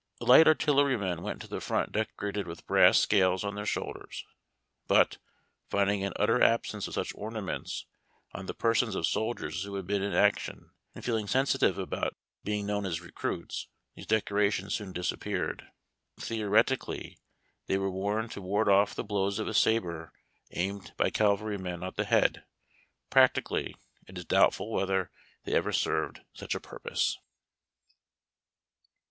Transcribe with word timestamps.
Light 0.19 0.47
artillerymen 0.47 1.21
went 1.21 1.41
to 1.43 1.47
the 1.47 1.61
front 1.61 1.91
decorated 1.91 2.47
with 2.47 2.65
brass 2.65 2.97
scales 2.97 3.43
on 3.43 3.53
their 3.53 3.67
shoulders, 3.67 4.25
but, 4.87 5.19
finding 5.69 6.03
an 6.03 6.13
utter 6.15 6.41
absence 6.41 6.87
of 6.87 6.95
such 6.95 7.13
ornaments 7.13 7.85
on 8.33 8.47
the 8.47 8.55
persons 8.55 8.95
of 8.95 9.05
soldiers 9.05 9.61
who 9.61 9.75
had 9.75 9.85
been 9.85 10.01
in 10.01 10.11
action, 10.15 10.71
and 10.95 11.05
feeling 11.05 11.27
sensitive 11.27 11.77
about 11.77 12.15
being 12.43 12.65
known 12.65 12.83
as 12.83 12.99
recruits, 12.99 13.67
these 13.95 14.07
decorations 14.07 14.73
soon 14.73 14.91
disappeared. 14.91 15.67
Theoretically, 16.19 17.19
they 17.67 17.77
were 17.77 17.91
worn 17.91 18.27
to 18.29 18.41
ward 18.41 18.67
off 18.69 18.95
the 18.95 19.03
blows 19.03 19.37
of 19.37 19.47
a 19.47 19.53
sabre 19.53 20.13
aimed 20.49 20.93
by 20.97 21.11
caval 21.11 21.43
rymen 21.45 21.83
at 21.87 21.95
the 21.95 22.05
head; 22.05 22.43
practically, 23.11 23.75
it 24.07 24.17
is 24.17 24.25
doubtful 24.25 24.71
whether 24.71 25.11
they 25.43 25.53
ever 25.53 25.71
served 25.71 26.21
such 26.33 26.55
a 26.55 26.59
purpose. 26.59 27.19